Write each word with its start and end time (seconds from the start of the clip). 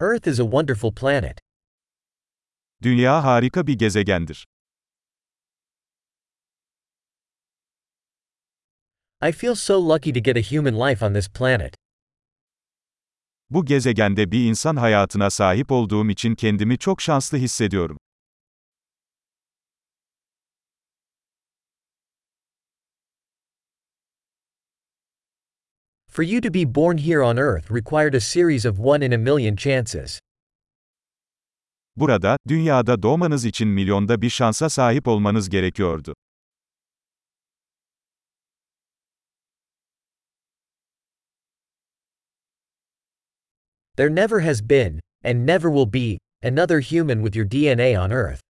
Earth 0.00 0.28
is 0.28 0.38
a 0.40 0.44
wonderful 0.44 0.94
planet. 0.94 1.40
Dünya 2.82 3.24
harika 3.24 3.66
bir 3.66 3.78
gezegendir. 3.78 4.46
I 9.22 9.32
feel 9.32 9.54
so 9.54 9.88
lucky 9.88 10.12
to 10.12 10.20
get 10.20 10.36
a 10.36 10.40
human 10.56 10.74
life 10.74 11.06
on 11.06 11.14
this 11.14 11.28
planet. 11.28 11.74
Bu 13.50 13.64
gezegende 13.64 14.32
bir 14.32 14.48
insan 14.48 14.76
hayatına 14.76 15.30
sahip 15.30 15.72
olduğum 15.72 16.10
için 16.10 16.34
kendimi 16.34 16.78
çok 16.78 17.02
şanslı 17.02 17.38
hissediyorum. 17.38 17.98
For 26.18 26.24
you 26.24 26.40
to 26.40 26.50
be 26.50 26.64
born 26.64 26.98
here 26.98 27.22
on 27.22 27.38
Earth 27.38 27.70
required 27.70 28.14
a 28.14 28.20
series 28.20 28.66
of 28.66 28.80
one 28.80 29.04
in 29.04 29.12
a 29.12 29.18
million 29.18 29.56
chances. 29.56 30.20
Burada, 31.96 32.36
dünyada 32.48 33.02
doğmanız 33.02 33.44
için 33.44 33.68
milyonda 33.68 34.22
bir 34.22 34.30
şansa 34.30 34.68
sahip 34.68 35.08
olmanız 35.08 35.48
gerekiyordu. 35.48 36.14
There 43.96 44.14
never 44.14 44.40
has 44.40 44.70
been, 44.70 45.00
and 45.24 45.46
never 45.46 45.70
will 45.70 45.92
be, 45.92 46.18
another 46.42 46.80
human 46.80 47.22
with 47.22 47.36
your 47.36 47.50
DNA 47.50 48.04
on 48.04 48.10
Earth. 48.10 48.40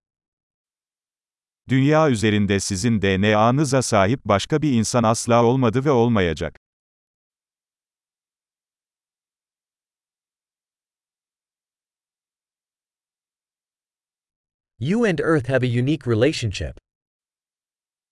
Dünya 1.68 2.10
üzerinde 2.10 2.60
sizin 2.60 3.02
DNA'nıza 3.02 3.82
sahip 3.82 4.24
başka 4.24 4.62
bir 4.62 4.72
insan 4.72 5.02
asla 5.02 5.44
olmadı 5.44 5.84
ve 5.84 5.90
olmayacak. 5.90 6.67
You 14.80 15.04
and 15.04 15.20
Earth 15.20 15.48
have 15.48 15.66
a 15.66 15.68
unique 15.68 16.06
relationship. 16.06 16.78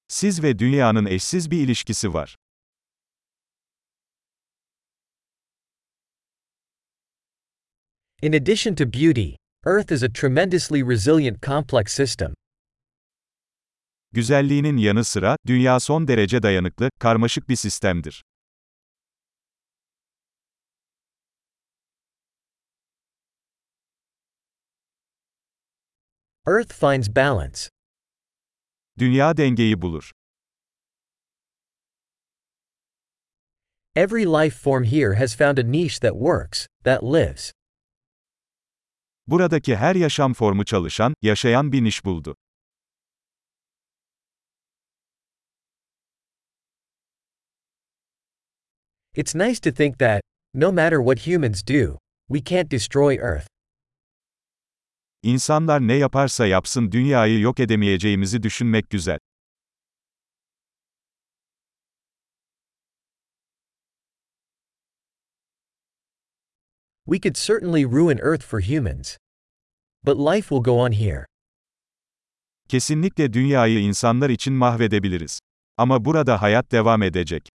Siz 0.09 0.43
ve 0.43 0.59
dünyanın 0.59 1.07
eşsiz 1.07 1.51
bir 1.51 1.61
ilişkisi 1.61 2.15
var. 2.15 2.37
In 8.23 8.33
addition 8.33 8.75
to 8.75 8.85
beauty, 8.93 9.37
Earth 9.67 9.93
is 9.93 10.03
a 10.03 10.13
tremendously 10.13 10.83
resilient 10.83 11.43
complex 11.43 11.93
system. 11.93 12.35
Güzelliğinin 14.13 14.77
yanı 14.77 15.05
sıra, 15.05 15.37
dünya 15.47 15.81
son 15.81 16.09
derece 16.09 16.43
dayanıklı, 16.43 16.91
karmaşık 16.99 17.49
bir 17.49 17.57
sistemdir. 17.57 18.23
Earth 26.49 26.73
finds 26.73 27.09
balance. 27.09 27.69
Dünya 28.99 29.37
dengeyi 29.37 29.83
bulur. 29.83 30.13
Every 33.97 34.25
life 34.25 34.55
form 34.55 34.85
here 34.85 35.15
has 35.15 35.35
found 35.35 35.59
a 35.59 35.65
niche 35.65 35.99
that 36.01 36.15
works, 36.17 36.67
that 36.85 37.03
lives. 37.03 37.53
Buradaki 39.27 39.77
her 39.77 39.95
yaşam 39.95 40.35
formu 40.35 40.65
çalışan, 40.65 41.15
yaşayan 41.23 41.73
bir 41.73 41.85
niş 41.85 42.05
buldu. 42.05 42.35
It's 49.15 49.35
nice 49.35 49.61
to 49.61 49.73
think 49.73 49.99
that, 49.99 50.21
no 50.55 50.71
matter 50.71 51.01
what 51.01 51.27
humans 51.27 51.63
do, 51.63 51.99
we 52.29 52.41
can't 52.41 52.71
destroy 52.71 53.17
Earth. 53.17 53.56
İnsanlar 55.27 55.81
ne 55.81 55.95
yaparsa 55.95 56.47
yapsın 56.47 56.93
dünyayı 56.93 57.41
yok 57.41 57.61
edemeyeceğimizi 57.61 58.43
düşünmek 58.43 58.91
güzel. 58.91 59.19
We 67.07 67.21
could 67.21 67.35
certainly 67.35 67.85
ruin 67.85 68.19
Earth 68.19 68.45
for 68.45 68.61
humans. 68.61 69.17
But 70.05 70.17
life 70.17 70.49
will 70.49 70.63
go 70.63 70.81
on 70.81 70.93
here. 70.93 71.27
Kesinlikle 72.69 73.33
dünyayı 73.33 73.81
insanlar 73.81 74.31
için 74.31 74.53
mahvedebiliriz. 74.53 75.41
Ama 75.77 76.05
burada 76.05 76.43
hayat 76.43 76.73
devam 76.73 77.03
edecek. 77.03 77.49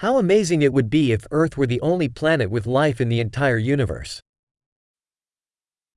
How 0.00 0.18
amazing 0.18 0.62
it 0.62 0.72
would 0.72 0.90
be 0.90 1.12
if 1.12 1.26
Earth 1.30 1.56
were 1.56 1.68
the 1.68 1.80
only 1.80 2.08
planet 2.08 2.48
with 2.50 2.66
life 2.66 3.00
in 3.04 3.10
the 3.10 3.20
entire 3.20 3.58
universe. 3.58 4.20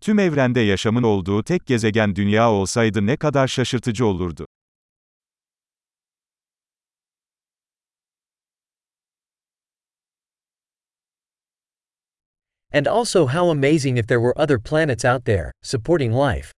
Tüm 0.02 0.20
evrende 0.20 0.60
yaşamın 0.60 1.04
olduğu 1.04 1.44
tek 1.44 1.66
gezegen 1.66 2.16
dünya 2.16 2.52
olsaydı 2.52 3.06
ne 3.06 3.18
kadar 3.18 3.48
şaşırtıcı 3.48 4.06
olurdu. 4.06 4.46
And 12.74 12.88
also 12.88 13.28
how 13.28 13.50
amazing 13.50 13.98
if 13.98 14.08
there 14.08 14.20
were 14.20 14.34
other 14.36 14.60
planets 14.60 15.06
out 15.06 15.26
there, 15.26 15.52
supporting 15.64 16.14
life. 16.14 16.52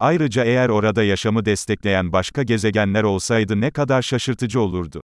Ayrıca 0.00 0.44
eğer 0.44 0.68
orada 0.68 1.02
yaşamı 1.02 1.44
destekleyen 1.44 2.12
başka 2.12 2.42
gezegenler 2.42 3.02
olsaydı 3.02 3.60
ne 3.60 3.70
kadar 3.70 4.02
şaşırtıcı 4.02 4.60
olurdu. 4.60 5.00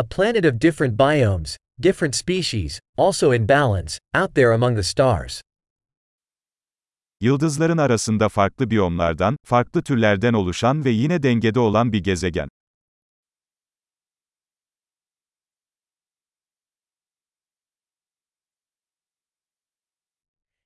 A 0.00 0.02
planet 0.02 0.46
of 0.46 0.58
different 0.58 0.96
biomes, 0.96 1.56
different 1.78 2.14
species, 2.14 2.80
also 2.96 3.32
in 3.32 3.44
balance, 3.44 3.98
out 4.14 4.34
there 4.34 4.52
among 4.52 4.74
the 4.74 4.82
stars. 4.82 5.42
Yıldızların 7.20 7.78
arasında 7.78 8.28
farklı 8.28 8.70
biyomlardan, 8.70 9.36
farklı 9.44 9.82
türlerden 9.82 10.32
oluşan 10.32 10.84
ve 10.84 10.90
yine 10.90 11.22
dengede 11.22 11.60
olan 11.60 11.92
bir 11.92 12.02
gezegen. 12.04 12.48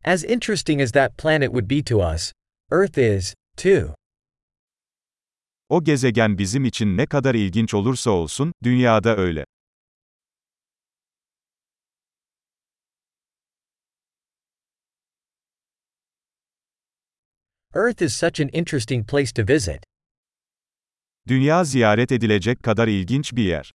As 0.04 0.24
interesting 0.24 0.82
as 0.82 0.92
that 0.92 1.16
planet 1.16 1.50
would 1.50 1.68
be 1.68 1.82
to 1.82 2.00
us, 2.14 2.32
Earth 2.70 2.98
is, 2.98 3.34
too. 3.56 3.94
O 5.68 5.84
gezegen 5.84 6.38
bizim 6.38 6.64
için 6.64 6.96
ne 6.96 7.06
kadar 7.06 7.34
ilginç 7.34 7.74
olursa 7.74 8.10
olsun, 8.10 8.52
dünyada 8.64 9.16
öyle. 9.16 9.44
Earth 17.74 18.02
is 18.02 18.14
such 18.16 18.40
an 18.40 18.48
interesting 18.52 19.04
place 19.06 19.32
to 19.32 19.42
visit. 19.42 19.82
Dünya 21.28 21.64
ziyaret 21.64 22.12
edilecek 22.12 22.62
kadar 22.62 22.88
ilginç 22.88 23.32
bir 23.32 23.42
yer. 23.44 23.72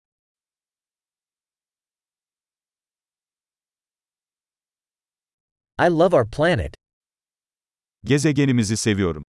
I 5.78 5.88
love 5.88 6.16
our 6.16 6.30
planet. 6.30 6.74
Gezegenimizi 8.04 8.76
seviyorum. 8.76 9.24